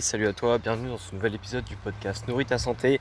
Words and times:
salut 0.00 0.26
à 0.26 0.32
toi, 0.32 0.58
bienvenue 0.58 0.88
dans 0.88 0.98
ce 0.98 1.14
nouvel 1.14 1.34
épisode 1.34 1.64
du 1.64 1.76
podcast 1.76 2.28
Nourris 2.28 2.44
ta 2.44 2.58
santé. 2.58 3.00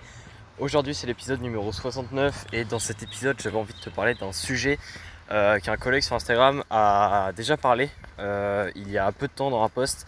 Aujourd'hui 0.59 0.95
c'est 0.95 1.07
l'épisode 1.07 1.41
numéro 1.41 1.71
69 1.71 2.45
et 2.53 2.63
dans 2.63 2.79
cet 2.79 3.03
épisode 3.03 3.35
j'avais 3.41 3.57
envie 3.57 3.73
de 3.73 3.79
te 3.79 3.89
parler 3.89 4.13
d'un 4.13 4.31
sujet 4.31 4.79
euh, 5.31 5.59
qu'un 5.59 5.75
collègue 5.75 6.03
sur 6.03 6.15
Instagram 6.15 6.63
a 6.69 7.31
déjà 7.35 7.57
parlé 7.57 7.89
euh, 8.19 8.71
il 8.75 8.89
y 8.89 8.97
a 8.97 9.11
peu 9.11 9.27
de 9.27 9.33
temps 9.33 9.49
dans 9.49 9.63
un 9.63 9.69
post 9.69 10.07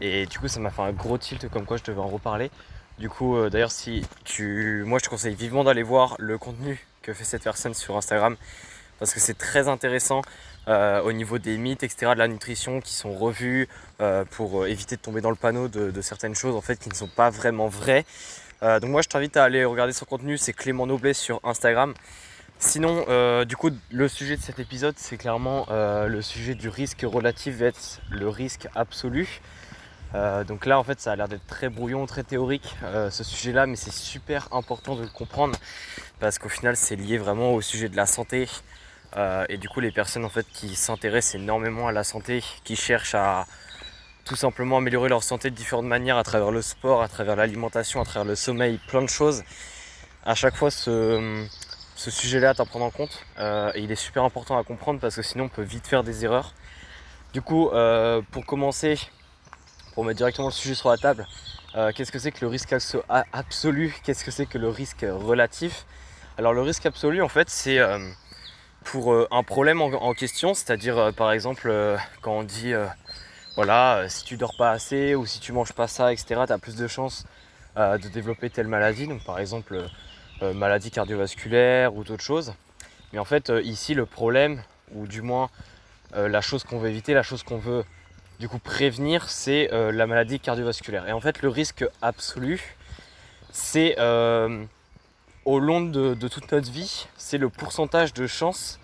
et 0.00 0.26
du 0.26 0.38
coup 0.38 0.46
ça 0.46 0.60
m'a 0.60 0.70
fait 0.70 0.82
un 0.82 0.92
gros 0.92 1.18
tilt 1.18 1.48
comme 1.48 1.64
quoi 1.64 1.78
je 1.78 1.84
devais 1.84 2.00
en 2.00 2.08
reparler. 2.08 2.50
Du 2.98 3.08
coup 3.08 3.36
euh, 3.36 3.50
d'ailleurs 3.50 3.72
si 3.72 4.04
tu... 4.24 4.84
Moi 4.86 4.98
je 5.00 5.04
te 5.06 5.10
conseille 5.10 5.34
vivement 5.34 5.64
d'aller 5.64 5.82
voir 5.82 6.14
le 6.18 6.38
contenu 6.38 6.86
que 7.02 7.12
fait 7.12 7.24
cette 7.24 7.42
personne 7.42 7.74
sur 7.74 7.96
Instagram 7.96 8.36
parce 9.00 9.14
que 9.14 9.20
c'est 9.20 9.38
très 9.38 9.66
intéressant 9.66 10.22
euh, 10.68 11.00
au 11.02 11.12
niveau 11.12 11.38
des 11.38 11.56
mythes, 11.56 11.82
etc., 11.82 12.12
de 12.12 12.18
la 12.18 12.28
nutrition 12.28 12.80
qui 12.80 12.92
sont 12.92 13.14
revus 13.14 13.66
euh, 14.00 14.24
pour 14.30 14.62
euh, 14.62 14.68
éviter 14.68 14.96
de 14.96 15.00
tomber 15.00 15.22
dans 15.22 15.30
le 15.30 15.36
panneau 15.36 15.68
de, 15.68 16.00
certaines 16.02 16.34
choses 16.34 16.54
en 16.54 16.60
fait 16.60 16.78
qui 16.78 16.90
ne 16.90 16.94
sont 16.94 17.08
pas 17.08 17.30
vraiment 17.30 17.68
vraies. 17.68 18.04
donc 18.62 18.84
moi 18.90 19.02
je 19.02 19.08
t'invite 19.08 19.36
à 19.36 19.44
aller 19.44 19.64
regarder 19.64 19.92
son 19.92 20.04
contenu, 20.04 20.36
c'est 20.36 20.52
Clément 20.52 20.86
Noblet 20.86 21.14
sur 21.14 21.40
Instagram. 21.44 21.94
Sinon, 22.58 23.06
du 23.44 23.56
coup, 23.56 23.70
le 23.90 24.06
sujet 24.06 24.36
de 24.36 24.42
cet 24.42 24.58
épisode, 24.58 24.94
c'est 24.98 25.16
clairement 25.16 25.66
le 25.70 26.20
sujet 26.20 26.54
du 26.54 26.68
risque 26.68 27.04
relatif 27.04 27.54
versus 27.56 28.00
le 28.10 28.28
risque 28.28 28.68
absolu. 28.74 29.40
donc 30.46 30.66
là, 30.66 30.78
en 30.78 30.84
fait, 30.84 31.00
ça 31.00 31.12
a 31.12 31.16
l'air 31.16 31.28
d'être 31.28 31.46
très 31.46 31.70
brouillon, 31.70 32.04
très 32.06 32.22
théorique, 32.22 32.76
ce 33.10 33.24
sujet-là, 33.24 33.66
mais 33.66 33.76
c'est 33.76 33.92
super 33.92 34.48
important 34.52 34.94
de 34.94 35.02
le 35.02 35.08
comprendre 35.08 35.56
parce 36.18 36.38
qu'au 36.38 36.50
final, 36.50 36.76
c'est 36.76 36.96
lié 36.96 37.16
vraiment 37.16 37.54
au 37.54 37.62
sujet 37.62 37.88
de 37.88 37.96
la 37.96 38.06
santé, 38.06 38.46
euh, 39.16 39.44
et 39.48 39.56
du 39.56 39.68
coup, 39.68 39.80
les 39.80 39.90
personnes 39.90 40.24
en 40.24 40.28
fait 40.28 40.46
qui 40.52 40.74
s'intéressent 40.76 41.34
énormément 41.34 41.88
à 41.88 41.92
la 41.92 42.04
santé, 42.04 42.42
qui 42.64 42.76
cherchent 42.76 43.14
à 43.14 43.46
tout 44.24 44.36
simplement 44.36 44.78
améliorer 44.78 45.08
leur 45.08 45.24
santé 45.24 45.50
de 45.50 45.56
différentes 45.56 45.86
manières 45.86 46.16
à 46.16 46.22
travers 46.22 46.50
le 46.50 46.62
sport, 46.62 47.02
à 47.02 47.08
travers 47.08 47.36
l'alimentation, 47.36 48.00
à 48.00 48.04
travers 48.04 48.24
le 48.24 48.36
sommeil, 48.36 48.78
plein 48.86 49.02
de 49.02 49.08
choses. 49.08 49.42
À 50.24 50.34
chaque 50.34 50.54
fois, 50.54 50.70
ce, 50.70 51.46
sujet-là 51.96 52.50
est 52.50 52.60
à 52.60 52.64
prendre 52.64 52.84
en 52.84 52.90
compte 52.90 53.24
euh, 53.38 53.72
et 53.74 53.80
il 53.80 53.90
est 53.90 53.96
super 53.96 54.22
important 54.24 54.56
à 54.58 54.64
comprendre 54.64 55.00
parce 55.00 55.16
que 55.16 55.22
sinon 55.22 55.44
on 55.44 55.48
peut 55.48 55.62
vite 55.62 55.86
faire 55.86 56.04
des 56.04 56.24
erreurs. 56.24 56.54
Du 57.32 57.42
coup, 57.42 57.70
euh, 57.70 58.22
pour 58.30 58.46
commencer, 58.46 58.98
pour 59.94 60.04
mettre 60.04 60.18
directement 60.18 60.48
le 60.48 60.52
sujet 60.52 60.74
sur 60.74 60.90
la 60.90 60.98
table, 60.98 61.26
qu'est-ce 61.94 62.12
que 62.12 62.18
c'est 62.18 62.32
que 62.32 62.40
le 62.42 62.48
risque 62.48 62.74
absolu? 63.32 63.94
Qu'est-ce 64.04 64.24
que 64.24 64.30
c'est 64.30 64.46
que 64.46 64.58
le 64.58 64.68
risque 64.68 65.04
relatif? 65.08 65.86
Alors 66.38 66.52
le 66.52 66.62
risque 66.62 66.86
absolu, 66.86 67.22
en 67.22 67.28
fait, 67.28 67.48
c'est 67.48 67.78
pour 68.84 69.12
euh, 69.12 69.28
un 69.30 69.42
problème 69.42 69.80
en, 69.80 70.14
question, 70.14 70.54
c'est-à-dire 70.54 70.98
euh, 70.98 71.12
par 71.12 71.32
exemple 71.32 71.68
euh, 71.70 71.96
quand 72.22 72.32
on 72.32 72.42
dit 72.42 72.72
voilà 73.56 74.08
si 74.08 74.24
tu 74.24 74.36
dors 74.36 74.56
pas 74.56 74.70
assez 74.70 75.14
ou 75.14 75.26
si 75.26 75.40
tu 75.40 75.52
manges 75.52 75.72
pas 75.72 75.86
ça, 75.86 76.12
etc. 76.12 76.42
Tu 76.46 76.52
as 76.52 76.58
plus 76.58 76.76
de 76.76 76.86
chances 76.86 77.24
de 77.76 78.08
développer 78.08 78.50
telle 78.50 78.66
maladie, 78.66 79.06
donc 79.06 79.24
par 79.24 79.38
exemple 79.38 79.84
maladie 80.42 80.90
cardiovasculaire 80.90 81.94
ou 81.94 82.04
d'autres 82.04 82.22
choses. 82.22 82.54
Mais 83.12 83.18
en 83.18 83.24
fait 83.24 83.52
ici 83.62 83.94
le 83.94 84.06
problème, 84.06 84.62
ou 84.92 85.06
du 85.06 85.22
moins 85.22 85.50
la 86.14 86.40
chose 86.40 86.64
qu'on 86.64 86.78
veut 86.78 86.88
éviter, 86.88 87.14
la 87.14 87.22
chose 87.22 87.42
qu'on 87.42 87.58
veut 87.58 87.84
du 88.38 88.48
coup 88.48 88.58
prévenir, 88.58 89.28
c'est 89.28 89.68
la 89.72 90.06
maladie 90.06 90.40
cardiovasculaire. 90.40 91.08
Et 91.08 91.12
en 91.12 91.20
fait 91.20 91.42
le 91.42 91.48
risque 91.48 91.84
absolu, 92.02 92.76
c'est 93.52 93.96
au 95.44 95.58
long 95.58 95.80
de, 95.80 96.14
toute 96.28 96.50
notre 96.52 96.70
vie, 96.70 97.06
c'est 97.16 97.38
le 97.38 97.48
pourcentage 97.48 98.12
de 98.12 98.26
chances 98.26 98.78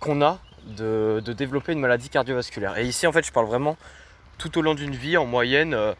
qu'on 0.00 0.22
a 0.22 0.40
de, 0.66 1.22
développer 1.26 1.72
une 1.72 1.80
maladie 1.80 2.08
cardiovasculaire. 2.08 2.76
Et 2.78 2.86
ici, 2.86 3.06
en 3.06 3.12
fait, 3.12 3.24
je 3.24 3.32
parle 3.32 3.46
vraiment 3.46 3.76
tout 4.38 4.56
au 4.58 4.62
long 4.62 4.74
d'une 4.74 4.94
vie, 4.94 5.16
en 5.16 5.26
moyenne, 5.26 5.74
euh, 5.74 5.94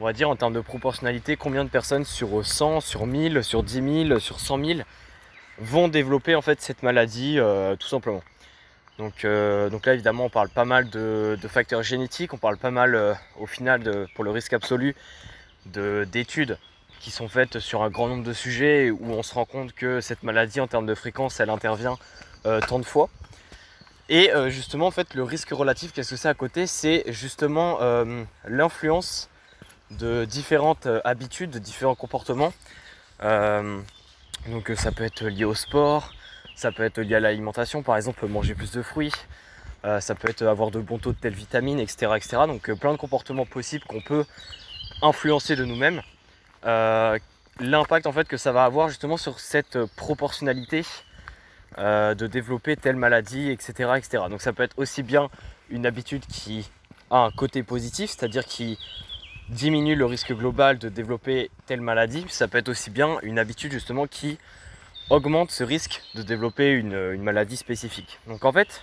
on 0.00 0.04
va 0.04 0.12
dire 0.12 0.30
en 0.30 0.36
termes 0.36 0.52
de 0.52 0.60
proportionnalité, 0.60 1.36
combien 1.36 1.64
de 1.64 1.70
personnes 1.70 2.04
sur 2.04 2.44
100, 2.44 2.80
sur 2.80 3.06
1000, 3.06 3.42
sur 3.42 3.62
10 3.62 4.06
000, 4.08 4.18
sur 4.20 4.38
100 4.40 4.64
000 4.64 4.80
vont 5.58 5.88
développer 5.88 6.34
en 6.34 6.42
fait 6.42 6.60
cette 6.62 6.82
maladie, 6.82 7.38
euh, 7.38 7.76
tout 7.76 7.88
simplement. 7.88 8.22
Donc, 8.98 9.24
euh, 9.24 9.70
donc, 9.70 9.86
là, 9.86 9.94
évidemment, 9.94 10.26
on 10.26 10.30
parle 10.30 10.50
pas 10.50 10.64
mal 10.64 10.90
de, 10.90 11.36
facteurs 11.48 11.82
génétiques, 11.82 12.34
on 12.34 12.38
parle 12.38 12.58
pas 12.58 12.70
mal, 12.70 13.16
au 13.38 13.46
final, 13.46 13.82
de, 13.82 14.06
pour 14.14 14.24
le 14.24 14.30
risque 14.30 14.52
absolu, 14.52 14.94
d'études 15.66 16.58
qui 17.00 17.10
sont 17.10 17.28
faites 17.28 17.58
sur 17.58 17.82
un 17.82 17.90
grand 17.90 18.08
nombre 18.08 18.22
de 18.22 18.32
sujets 18.32 18.90
où 18.90 19.10
on 19.10 19.22
se 19.22 19.34
rend 19.34 19.46
compte 19.46 19.72
que 19.72 20.00
cette 20.00 20.22
maladie 20.22 20.60
en 20.60 20.68
termes 20.68 20.86
de 20.86 20.94
fréquence 20.94 21.40
elle 21.40 21.50
intervient 21.50 21.96
euh, 22.46 22.60
tant 22.60 22.78
de 22.78 22.84
fois. 22.84 23.08
Et 24.08 24.32
euh, 24.32 24.50
justement 24.50 24.86
en 24.86 24.90
fait 24.90 25.14
le 25.14 25.24
risque 25.24 25.50
relatif 25.50 25.92
qu'est-ce 25.92 26.10
que 26.10 26.16
c'est 26.16 26.28
à 26.28 26.34
côté? 26.34 26.66
C'est 26.66 27.04
justement 27.08 27.78
euh, 27.80 28.22
l'influence 28.46 29.30
de 29.90 30.24
différentes 30.24 30.86
habitudes, 31.04 31.50
de 31.50 31.58
différents 31.58 31.96
comportements. 31.96 32.52
donc 33.22 34.72
ça 34.76 34.92
peut 34.92 35.04
être 35.04 35.24
lié 35.24 35.44
au 35.44 35.54
sport, 35.54 36.12
ça 36.54 36.70
peut 36.70 36.84
être 36.84 37.00
lié 37.00 37.16
à 37.16 37.20
l'alimentation, 37.20 37.82
par 37.82 37.96
exemple 37.96 38.24
manger 38.28 38.54
plus 38.54 38.70
de 38.70 38.82
fruits, 38.82 39.12
ça 39.82 40.14
peut 40.14 40.30
être 40.30 40.42
avoir 40.42 40.70
de 40.70 40.78
bons 40.78 40.98
taux 40.98 41.12
de 41.12 41.18
telles 41.18 41.34
vitamines, 41.34 41.80
etc. 41.80 42.12
etc. 42.14 42.42
Donc 42.46 42.70
plein 42.74 42.92
de 42.92 42.98
comportements 42.98 43.46
possibles 43.46 43.84
qu'on 43.84 44.00
peut 44.00 44.24
influencer 45.02 45.56
de 45.56 45.64
nous-mêmes. 45.64 46.02
Euh, 46.66 47.18
l'impact 47.58 48.06
en 48.06 48.12
fait 48.12 48.28
que 48.28 48.36
ça 48.36 48.52
va 48.52 48.64
avoir 48.64 48.88
justement 48.88 49.16
sur 49.16 49.40
cette 49.40 49.84
proportionnalité 49.96 50.84
euh, 51.78 52.14
de 52.14 52.26
développer 52.26 52.76
telle 52.76 52.96
maladie, 52.96 53.50
etc., 53.50 53.92
etc. 53.96 54.24
Donc 54.28 54.42
ça 54.42 54.52
peut 54.52 54.62
être 54.62 54.78
aussi 54.78 55.02
bien 55.02 55.30
une 55.68 55.86
habitude 55.86 56.26
qui 56.26 56.70
a 57.10 57.18
un 57.18 57.30
côté 57.30 57.62
positif, 57.62 58.10
c'est-à-dire 58.10 58.44
qui 58.44 58.78
diminue 59.50 59.96
le 59.96 60.06
risque 60.06 60.32
global 60.32 60.78
de 60.78 60.88
développer 60.88 61.50
telle 61.66 61.80
maladie, 61.80 62.24
ça 62.28 62.48
peut 62.48 62.58
être 62.58 62.68
aussi 62.68 62.90
bien 62.90 63.18
une 63.22 63.38
habitude 63.38 63.72
justement 63.72 64.06
qui 64.06 64.38
augmente 65.10 65.50
ce 65.50 65.64
risque 65.64 66.02
de 66.14 66.22
développer 66.22 66.72
une, 66.72 67.22
maladie 67.22 67.56
spécifique. 67.56 68.18
Donc 68.28 68.44
en 68.44 68.52
fait, 68.52 68.82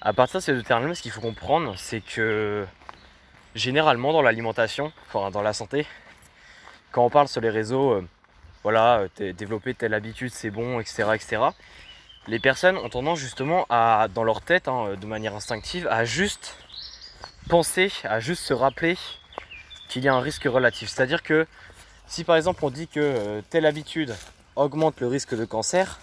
à 0.00 0.12
partir 0.12 0.38
de 0.40 0.44
ces 0.44 0.52
deux 0.52 0.62
termes-là, 0.62 0.94
ce 0.94 1.02
qu'il 1.02 1.10
faut 1.10 1.20
comprendre, 1.20 1.74
c'est 1.76 2.00
que 2.00 2.64
généralement 3.54 4.12
dans 4.12 4.22
l'alimentation, 4.22 4.92
enfin 5.08 5.30
dans 5.30 5.42
la 5.42 5.52
santé, 5.52 5.86
quand 6.96 7.04
on 7.04 7.10
parle 7.10 7.28
sur 7.28 7.42
les 7.42 7.50
réseaux, 7.50 7.92
euh, 7.92 8.08
voilà, 8.62 9.04
euh, 9.20 9.32
développer 9.34 9.74
telle 9.74 9.92
habitude, 9.92 10.32
c'est 10.32 10.48
bon, 10.48 10.80
etc., 10.80 11.10
etc. 11.12 11.42
Les 12.26 12.38
personnes 12.38 12.78
ont 12.78 12.88
tendance 12.88 13.18
justement 13.18 13.66
à, 13.68 14.08
dans 14.14 14.24
leur 14.24 14.40
tête, 14.40 14.66
hein, 14.66 14.94
de 14.98 15.06
manière 15.06 15.34
instinctive, 15.34 15.86
à 15.88 16.06
juste 16.06 16.56
penser, 17.50 17.92
à 18.04 18.18
juste 18.18 18.42
se 18.44 18.54
rappeler 18.54 18.96
qu'il 19.90 20.04
y 20.04 20.08
a 20.08 20.14
un 20.14 20.20
risque 20.20 20.44
relatif. 20.44 20.88
C'est-à-dire 20.88 21.22
que 21.22 21.46
si 22.06 22.24
par 22.24 22.36
exemple 22.36 22.64
on 22.64 22.70
dit 22.70 22.88
que 22.88 22.98
euh, 23.00 23.42
telle 23.50 23.66
habitude 23.66 24.16
augmente 24.56 24.98
le 25.00 25.08
risque 25.08 25.36
de 25.36 25.44
cancer, 25.44 26.00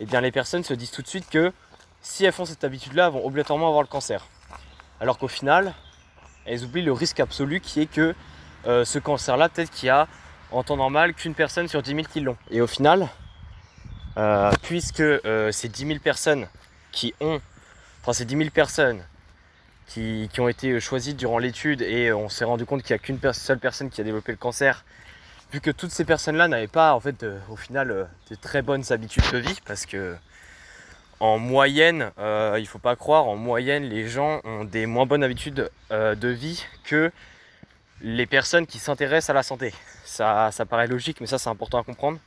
eh 0.00 0.04
bien 0.04 0.20
les 0.20 0.32
personnes 0.32 0.64
se 0.64 0.74
disent 0.74 0.90
tout 0.90 1.02
de 1.02 1.06
suite 1.06 1.30
que 1.30 1.52
si 2.00 2.24
elles 2.24 2.32
font 2.32 2.44
cette 2.44 2.64
habitude-là, 2.64 3.06
elles 3.06 3.12
vont 3.12 3.24
obligatoirement 3.24 3.68
avoir 3.68 3.82
le 3.82 3.88
cancer. 3.88 4.26
Alors 4.98 5.16
qu'au 5.16 5.28
final, 5.28 5.74
elles 6.44 6.64
oublient 6.64 6.82
le 6.82 6.92
risque 6.92 7.20
absolu 7.20 7.60
qui 7.60 7.80
est 7.80 7.86
que 7.86 8.16
euh, 8.66 8.84
ce 8.84 8.98
cancer-là, 8.98 9.48
peut-être 9.48 9.70
qu'il 9.70 9.88
y 9.88 9.90
a 9.90 10.06
en 10.50 10.62
temps 10.62 10.76
normal 10.76 11.14
qu'une 11.14 11.34
personne 11.34 11.68
sur 11.68 11.82
10 11.82 11.90
000 11.90 12.02
qui 12.12 12.20
l'ont. 12.20 12.36
Et 12.50 12.60
au 12.60 12.66
final, 12.66 13.08
euh, 14.18 14.52
puisque 14.62 15.00
euh, 15.00 15.50
ces 15.50 15.68
10 15.68 15.86
000 15.86 15.98
personnes 15.98 16.46
qui 16.92 17.14
ont, 17.20 17.40
enfin 18.02 18.12
ces 18.12 18.24
10 18.24 18.36
000 18.36 18.50
personnes 18.50 19.02
qui, 19.86 20.28
ont 20.38 20.48
été 20.48 20.78
choisies 20.80 21.14
durant 21.14 21.38
l'étude 21.38 21.82
et 21.82 22.12
on 22.12 22.28
s'est 22.28 22.44
rendu 22.44 22.64
compte 22.64 22.82
qu'il 22.82 22.94
n'y 22.94 23.00
a 23.00 23.02
qu'une 23.02 23.18
seule 23.32 23.58
personne 23.58 23.90
qui 23.90 24.00
a 24.00 24.04
développé 24.04 24.32
le 24.32 24.38
cancer, 24.38 24.84
vu 25.52 25.60
que 25.60 25.70
toutes 25.70 25.90
ces 25.90 26.04
personnes-là 26.04 26.48
n'avaient 26.48 26.66
pas 26.66 26.94
en 26.94 27.00
fait 27.00 27.26
au 27.50 27.56
final 27.56 28.08
de 28.30 28.34
très 28.36 28.62
bonnes 28.62 28.84
habitudes 28.90 29.24
de 29.32 29.38
vie, 29.38 29.58
parce 29.66 29.84
que 29.84 30.16
en 31.20 31.38
moyenne, 31.38 32.10
il 32.16 32.62
ne 32.62 32.66
faut 32.66 32.78
pas 32.78 32.96
croire, 32.96 33.26
en 33.26 33.36
moyenne 33.36 33.82
les 33.84 34.08
gens 34.08 34.40
ont 34.44 34.64
des 34.64 34.86
moins 34.86 35.04
bonnes 35.04 35.22
habitudes 35.24 35.70
de 35.90 36.28
vie 36.28 36.64
que 36.84 37.12
les 38.02 38.26
personnes 38.26 38.66
qui 38.66 38.78
s'intéressent 38.78 39.30
à 39.30 39.34
la 39.34 39.42
santé. 39.42 39.72
Ça, 40.04 40.50
ça 40.52 40.66
paraît 40.66 40.88
logique, 40.88 41.20
mais 41.20 41.26
ça 41.26 41.38
c'est 41.38 41.48
important 41.48 41.78
à 41.78 41.84
comprendre, 41.84 42.18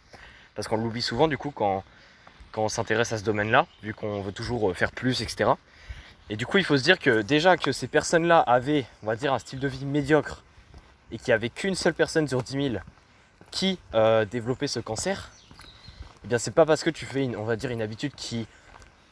parce 0.56 0.68
qu'on 0.68 0.78
l'oublie 0.78 1.02
souvent 1.02 1.28
du 1.28 1.38
coup 1.38 1.52
quand, 1.52 1.84
quand 2.52 2.64
on 2.64 2.70
s'intéresse 2.70 3.12
à 3.12 3.18
ce 3.18 3.24
domaine-là, 3.24 3.68
vu 3.84 3.94
qu'on 3.94 4.22
veut 4.22 4.32
toujours 4.32 4.72
euh, 4.72 4.74
faire 4.74 4.92
plus, 4.92 5.22
etc. 5.22 5.52
Et 6.30 6.38
du 6.38 6.46
coup, 6.46 6.58
il 6.58 6.64
faut 6.64 6.78
se 6.78 6.84
dire 6.84 6.98
que 6.98 7.22
déjà 7.22 7.56
que 7.58 7.72
ces 7.72 7.88
personnes-là 7.88 8.40
avaient, 8.40 8.86
on 9.04 9.08
va 9.08 9.16
dire, 9.16 9.34
un 9.34 9.40
style 9.40 9.60
de 9.60 9.68
vie 9.68 9.86
médiocre, 9.86 10.44
et 11.12 11.18
qu'il 11.18 11.28
n'y 11.28 11.34
avait 11.34 11.50
qu'une 11.50 11.76
seule 11.76 11.94
personne 11.94 12.28
sur 12.28 12.42
10 12.42 12.70
000 12.72 12.76
qui 13.52 13.78
euh, 13.94 14.26
développait 14.26 14.68
ce 14.68 14.80
cancer, 14.80 15.30
eh 16.24 16.28
bien 16.28 16.40
c'est 16.40 16.54
pas 16.54 16.66
parce 16.66 16.84
que 16.84 16.90
tu 16.90 17.06
fais, 17.06 17.24
une, 17.24 17.36
on 17.36 17.44
va 17.44 17.56
dire, 17.56 17.70
une 17.70 17.82
habitude 17.82 18.16
qui 18.16 18.48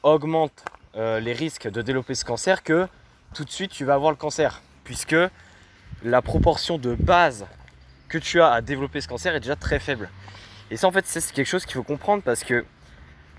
augmente 0.01 0.65
euh, 0.95 1.19
les 1.19 1.33
risques 1.33 1.69
de 1.69 1.81
développer 1.81 2.15
ce 2.15 2.25
cancer 2.25 2.63
que 2.63 2.87
tout 3.33 3.45
de 3.45 3.51
suite 3.51 3.71
tu 3.71 3.85
vas 3.85 3.93
avoir 3.93 4.11
le 4.11 4.17
cancer, 4.17 4.61
puisque 4.83 5.15
la 6.03 6.21
proportion 6.21 6.77
de 6.77 6.95
base 6.95 7.45
que 8.09 8.17
tu 8.17 8.41
as 8.41 8.51
à 8.51 8.61
développer 8.61 9.01
ce 9.01 9.07
cancer 9.07 9.33
est 9.35 9.39
déjà 9.39 9.55
très 9.55 9.79
faible. 9.79 10.09
Et 10.71 10.77
ça 10.77 10.87
en 10.87 10.91
fait 10.91 11.05
c'est 11.05 11.31
quelque 11.31 11.47
chose 11.47 11.65
qu'il 11.65 11.75
faut 11.75 11.83
comprendre 11.83 12.23
parce 12.23 12.43
que 12.43 12.65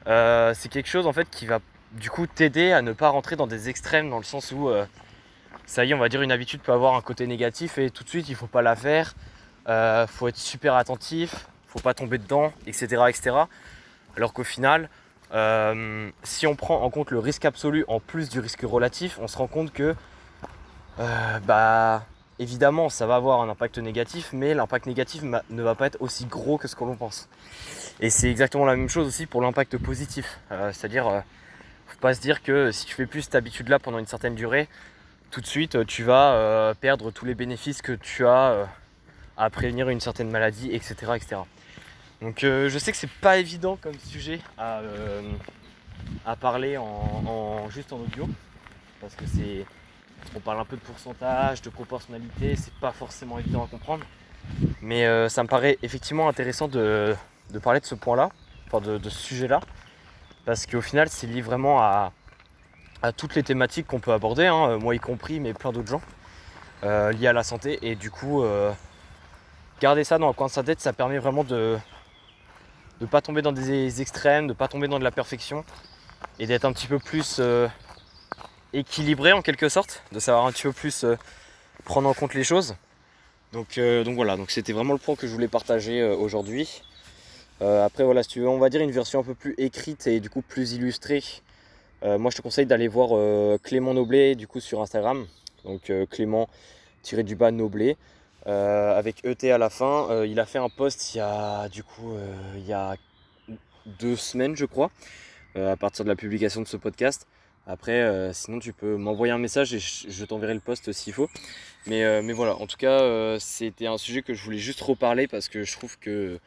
euh, 0.07 0.53
c'est 0.55 0.69
quelque 0.69 0.89
chose 0.89 1.07
en 1.07 1.13
fait 1.13 1.29
qui 1.31 1.47
va 1.47 1.61
du 1.93 2.11
coup 2.11 2.27
t'aider 2.27 2.73
à 2.73 2.83
ne 2.83 2.93
pas 2.93 3.09
rentrer 3.09 3.37
dans 3.37 3.47
des 3.47 3.69
extrêmes 3.69 4.11
dans 4.11 4.19
le 4.19 4.25
sens 4.25 4.53
où 4.53 4.69
euh, 4.69 4.85
ça 5.67 5.85
y 5.85 5.91
est, 5.91 5.95
on 5.95 5.99
va 5.99 6.09
dire 6.09 6.23
une 6.23 6.33
habitude 6.33 6.61
peut 6.61 6.73
avoir 6.73 6.95
un 6.95 7.01
côté 7.01 7.27
négatif 7.27 7.79
et 7.79 7.91
tout 7.91 8.05
de 8.05 8.09
suite 8.09 8.29
il 8.29 8.35
faut 8.35 8.47
pas 8.47 8.63
la 8.63 8.77
faire. 8.77 9.15
Euh, 9.69 10.07
faut 10.07 10.29
être 10.29 10.37
super 10.37 10.75
attentif, 10.75 11.47
faut 11.69 11.81
pas 11.81 11.95
tomber 11.95 12.19
dedans, 12.19 12.53
etc. 12.67 13.05
etc. 13.09 13.37
Alors 14.17 14.35
qu'au 14.35 14.45
final, 14.45 14.91
euh, 15.33 16.11
si 16.23 16.47
on 16.47 16.55
prend 16.55 16.83
en 16.83 16.91
compte 16.91 17.11
le 17.11 17.19
risque 17.19 17.47
absolu 17.47 17.85
en 17.89 17.99
plus 17.99 18.29
du 18.29 18.41
risque 18.41 18.63
relatif, 18.63 19.19
on 19.21 19.29
se 19.29 19.39
rend 19.39 19.47
compte 19.47 19.73
que 19.73 19.95
bah 21.47 22.05
évidemment 22.39 22.89
ça 22.89 23.07
va 23.07 23.17
avoir 23.17 23.41
un 23.41 23.49
impact 23.49 23.79
négatif, 23.79 24.31
mais 24.33 24.55
l'impact 24.55 24.87
négatif 24.87 25.23
ne 25.23 25.63
va 25.63 25.75
pas 25.75 25.87
être 25.87 26.01
aussi 26.01 26.27
gros 26.27 26.59
que 26.59 26.69
ce 26.69 26.77
que 26.77 26.85
l'on 26.85 26.97
pense. 26.97 27.29
Et 28.01 28.11
c'est 28.11 28.31
exactement 28.31 28.65
la 28.65 28.77
même 28.77 28.89
chose 28.89 29.07
aussi 29.07 29.27
pour 29.27 29.41
l'impact 29.41 29.79
positif. 29.79 30.41
C'est-à-dire, 30.73 31.23
faut 31.87 31.99
pas 32.01 32.15
se 32.15 32.21
dire 32.21 32.43
que 32.43 32.73
si 32.73 32.87
tu 32.87 32.95
fais 32.95 33.07
plus 33.07 33.23
cette 33.23 33.37
habitude-là 33.37 33.79
pendant 33.79 33.99
une 33.99 34.07
certaine 34.07 34.35
durée, 34.35 34.69
tout 35.31 35.41
de 35.41 35.47
suite 35.47 35.87
tu 35.87 36.03
vas 36.03 36.75
perdre 36.81 37.13
tous 37.13 37.25
les 37.25 37.35
bénéfices 37.35 37.83
que 37.83 37.93
tu 37.93 38.27
as 38.27 38.67
à 39.37 39.51
prévenir 39.51 39.89
une 39.89 40.01
certaine 40.01 40.31
maladie, 40.31 40.71
etc. 40.73 41.13
etc. 41.17 41.37
Donc 42.21 42.45
euh, 42.45 42.69
je 42.69 42.79
sais 42.79 42.93
que 42.93 42.97
c'est 42.97 43.11
pas 43.11 43.37
évident 43.39 43.77
comme 43.77 43.99
sujet 43.99 44.41
à, 44.57 44.79
euh, 44.79 45.23
à 46.25 46.37
parler 46.37 46.77
en, 46.77 47.69
juste 47.71 47.93
en 47.93 47.99
audio, 47.99 48.29
parce 49.01 49.15
que 49.15 49.25
c'est. 49.27 49.67
On 50.37 50.41
parle 50.41 50.61
un 50.61 50.65
peu 50.65 50.77
de 50.77 50.83
pourcentage, 50.83 51.63
de 51.63 51.71
proportionnalité, 51.71 52.57
c'est 52.57 52.75
pas 52.75 52.93
forcément 52.93 53.39
évident 53.39 53.65
à 53.65 53.67
comprendre. 53.67 54.05
Mais 54.81 55.07
euh, 55.07 55.29
ça 55.29 55.43
me 55.43 55.49
paraît 55.49 55.79
effectivement 55.83 56.29
intéressant 56.29 56.69
de, 56.69 57.15
parler 57.63 57.81
de 57.81 57.87
ce 57.87 57.95
point-là, 57.95 58.31
enfin 58.67 58.81
de, 58.81 59.09
ce 59.09 59.19
sujet-là, 59.19 59.61
parce 60.45 60.67
qu'au 60.67 60.81
final 60.81 61.09
c'est 61.09 61.27
lié 61.27 61.41
vraiment 61.41 61.81
à, 61.81 62.13
toutes 63.17 63.35
les 63.35 63.43
thématiques 63.43 63.87
qu'on 63.87 64.01
peut 64.01 64.13
aborder, 64.13 64.47
hein, 64.47 64.79
moi 64.79 64.95
y 64.95 64.99
compris, 64.99 65.39
mais 65.39 65.53
plein 65.53 65.73
d'autres 65.73 65.91
gens, 65.91 66.03
liées 66.83 67.27
à 67.27 67.33
la 67.33 67.43
santé. 67.43 67.79
Et 67.83 67.97
du 67.97 68.11
coup, 68.11 68.43
garder 69.81 70.05
ça 70.05 70.19
dans 70.19 70.29
le 70.29 70.33
coin 70.33 70.47
de 70.47 70.53
sa 70.53 70.63
tête, 70.63 70.81
ça 70.81 70.93
permet 70.93 71.19
vraiment 71.19 71.45
de 71.45 71.79
ne 73.01 73.07
pas 73.07 73.21
tomber 73.21 73.43
dans 73.43 73.53
des 73.53 74.01
extrêmes, 74.01 74.45
de 74.45 74.53
ne 74.53 74.57
pas 74.57 74.69
tomber 74.69 74.89
dans 74.89 74.99
de 74.99 75.05
la 75.05 75.11
perfection 75.11 75.65
et 76.39 76.47
d'être 76.47 76.65
un 76.65 76.73
petit 76.73 76.87
peu 76.87 76.99
plus 76.99 77.37
euh, 77.39 77.69
équilibré 78.75 79.33
en 79.33 79.43
quelque 79.43 79.69
sorte, 79.69 80.03
de 80.13 80.19
savoir 80.19 80.47
un 80.47 80.53
petit 80.53 80.65
peu 80.65 80.73
plus 80.73 81.05
euh, 81.05 81.17
prendre 81.85 82.09
en 82.09 82.15
compte 82.15 82.35
les 82.35 82.45
choses. 82.45 82.77
Donc, 83.53 83.79
euh, 83.79 84.05
donc 84.05 84.17
voilà, 84.17 84.37
donc 84.37 84.51
c'était 84.51 84.73
vraiment 84.73 84.93
le 84.93 84.99
point 84.99 85.15
que 85.17 85.27
je 85.27 85.33
voulais 85.33 85.49
partager 85.49 86.03
aujourd'hui. 86.03 86.83
après 87.61 88.05
voilà, 88.05 88.23
si 88.23 88.29
tu 88.31 88.41
veux, 88.41 88.49
on 88.49 88.59
va 88.59 88.69
dire 88.69 88.81
une 88.81 88.91
version 88.91 89.21
un 89.21 89.23
peu 89.23 89.35
plus 89.35 89.55
écrite 89.59 90.07
et 90.07 90.21
du 90.21 90.29
coup 90.29 90.43
plus 90.43 90.73
illustrée. 90.73 91.23
moi 92.03 92.31
je 92.31 92.37
te 92.37 92.43
conseille 92.43 92.67
d'aller 92.67 92.89
voir 92.89 93.11
Clément 93.63 93.95
Noblet 93.95 94.35
du 94.35 94.47
coup 94.47 94.61
sur 94.61 94.83
Instagram. 94.83 95.27
Donc 95.65 95.91
Clément 96.11 96.49
tiré 97.03 97.23
du 97.23 97.37
bas 97.37 97.53
Noblet. 97.53 97.97
Euh, 98.47 98.99
avec 98.99 99.25
ET 99.25 99.51
à 99.51 99.59
la 99.59 99.71
fin. 99.71 100.09
Euh, 100.11 100.27
il 100.27 100.39
a 100.39 100.45
fait 100.45 100.59
un 100.59 100.69
post 100.69 101.15
il 101.15 101.19
y 101.19 101.21
a 101.21 101.69
du 101.71 101.83
coup 101.83 102.13
euh, 102.13 102.35
il 102.57 102.67
y 102.67 102.75
a 102.75 102.97
deux 103.87 104.17
semaines 104.17 104.55
je 104.55 104.67
crois, 104.67 104.91
à 105.57 105.77
partir 105.77 106.05
de 106.05 106.11
la 106.11 106.17
publication 106.17 106.61
de 106.61 106.67
ce 106.67 106.77
podcast. 106.77 107.27
Après, 107.67 108.31
sinon 108.35 108.59
tu 108.59 108.73
peux 108.73 108.97
m'envoyer 108.97 109.33
un 109.33 109.39
message 109.39 109.73
et 109.73 109.79
je, 109.79 110.25
t'enverrai 110.25 110.55
le 110.55 110.61
post 110.61 110.93
s'il 110.93 111.13
faut. 111.15 111.31
Mais, 111.87 112.23
mais, 112.23 112.33
voilà, 112.33 112.57
en 112.57 112.67
tout 112.67 112.77
cas, 112.77 113.39
c'était 113.39 113.87
un 113.87 113.97
sujet 113.97 114.23
que 114.23 114.35
je 114.35 114.43
voulais 114.45 114.59
juste 114.59 114.81
reparler 114.83 115.27
parce 115.27 115.49
que 115.49 115.65
je 115.65 115.73
trouve 115.73 115.99
que 115.99 116.39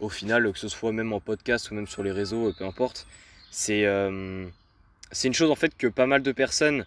au 0.00 0.08
final, 0.08 0.52
que 0.52 0.58
ce 0.58 0.68
soit 0.68 0.92
même 0.92 1.12
en 1.12 1.20
podcast 1.20 1.70
ou 1.70 1.74
même 1.74 1.86
sur 1.86 2.02
les 2.02 2.12
réseaux, 2.12 2.52
peu 2.58 2.64
importe, 2.64 3.06
c'est 3.50 3.86
c'est 5.10 5.28
une 5.28 5.34
chose 5.34 5.50
en 5.50 5.56
fait 5.56 5.76
que 5.76 5.86
pas 5.86 6.06
mal 6.06 6.22
de 6.22 6.32
personnes 6.32 6.84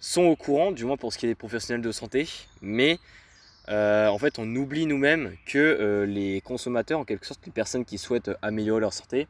sont 0.00 0.22
au 0.22 0.36
courant, 0.36 0.72
du 0.72 0.84
moins 0.84 0.96
pour 0.96 1.12
ce 1.12 1.18
qui 1.18 1.26
est 1.26 1.28
des 1.28 1.34
professionnels 1.36 1.80
de 1.80 1.92
santé, 1.92 2.28
mais 2.60 2.98
euh, 3.68 4.08
en 4.08 4.18
fait, 4.18 4.38
on 4.38 4.56
oublie 4.56 4.86
nous-mêmes 4.86 5.36
que 5.46 5.58
euh, 5.58 6.04
les 6.04 6.40
consommateurs, 6.40 6.98
en 6.98 7.04
quelque 7.04 7.24
sorte, 7.24 7.40
les 7.46 7.52
personnes 7.52 7.84
qui 7.84 7.98
souhaitent 7.98 8.32
améliorer 8.42 8.80
leur 8.80 8.92
santé, 8.92 9.28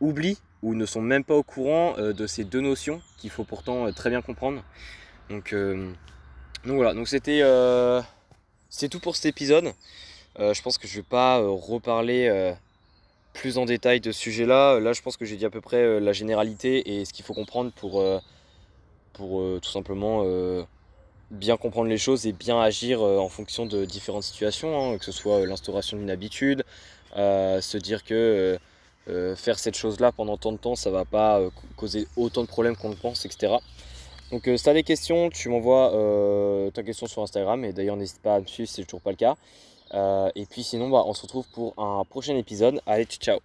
oublient 0.00 0.38
ou 0.62 0.74
ne 0.74 0.86
sont 0.86 1.00
même 1.00 1.24
pas 1.24 1.34
au 1.34 1.42
courant 1.42 1.94
euh, 1.98 2.12
de 2.12 2.26
ces 2.26 2.44
deux 2.44 2.60
notions 2.60 3.00
qu'il 3.18 3.30
faut 3.30 3.44
pourtant 3.44 3.92
très 3.92 4.10
bien 4.10 4.22
comprendre. 4.22 4.62
Donc, 5.28 5.54
donc 5.54 6.74
voilà, 6.74 6.92
donc 6.92 7.06
c'était 7.06 7.40
tout 8.90 8.98
pour 9.00 9.14
cet 9.14 9.26
épisode. 9.26 9.72
je 10.38 10.62
pense 10.62 10.76
que 10.76 10.88
je 10.88 10.96
ne 10.96 11.02
vais 11.02 11.08
pas 11.08 11.38
reparler 11.38 12.52
plus 13.32 13.56
en 13.56 13.64
détail 13.64 14.00
de 14.00 14.10
ce 14.10 14.20
sujet-là. 14.20 14.80
Là, 14.80 14.92
je 14.92 15.02
pense 15.02 15.16
que 15.16 15.24
j'ai 15.24 15.36
dit 15.36 15.44
à 15.44 15.50
peu 15.50 15.60
près 15.60 16.00
la 16.00 16.12
généralité 16.12 16.96
et 16.96 17.04
ce 17.04 17.12
qu'il 17.12 17.24
faut 17.24 17.34
comprendre 17.34 17.70
pour, 17.70 18.04
pour 19.12 19.60
tout 19.60 19.70
simplement 19.70 20.24
bien 21.30 21.56
comprendre 21.56 21.88
les 21.88 21.98
choses 21.98 22.26
et 22.26 22.32
bien 22.32 22.60
agir 22.60 23.02
euh, 23.02 23.18
en 23.18 23.28
fonction 23.28 23.66
de 23.66 23.84
différentes 23.84 24.24
situations, 24.24 24.92
hein, 24.94 24.98
que 24.98 25.04
ce 25.04 25.12
soit 25.12 25.40
euh, 25.40 25.46
l'instauration 25.46 25.96
d'une 25.96 26.10
habitude, 26.10 26.64
euh, 27.16 27.60
se 27.60 27.78
dire 27.78 28.04
que 28.04 28.58
faire 29.36 29.58
cette 29.58 29.76
chose-là 29.76 30.12
pendant 30.12 30.36
tant 30.36 30.52
de 30.52 30.58
temps, 30.58 30.76
ça 30.76 30.90
va 30.90 31.04
pas 31.04 31.40
causer 31.76 32.06
autant 32.16 32.42
de 32.42 32.46
problèmes 32.46 32.76
qu'on 32.76 32.90
le 32.90 32.96
pense, 32.96 33.24
etc. 33.24 33.54
Donc 34.30 34.42
si 34.44 34.62
tu 34.62 34.72
des 34.72 34.82
questions, 34.84 35.30
tu 35.30 35.48
m'envoies 35.48 35.90
ta 36.72 36.82
question 36.82 37.06
sur 37.06 37.22
Instagram 37.22 37.64
et 37.64 37.72
d'ailleurs 37.72 37.96
n'hésite 37.96 38.20
pas 38.22 38.36
à 38.36 38.40
me 38.40 38.46
suivre 38.46 38.68
si 38.68 38.76
c'est 38.76 38.84
toujours 38.84 39.00
pas 39.00 39.10
le 39.10 39.16
cas. 39.16 39.36
et 40.34 40.46
puis 40.46 40.62
sinon, 40.62 40.90
bah, 40.90 41.02
on 41.06 41.14
se 41.14 41.22
retrouve 41.22 41.46
pour 41.52 41.74
un 41.78 42.04
prochain 42.04 42.36
épisode. 42.36 42.80
Allez, 42.86 43.06
ciao 43.06 43.40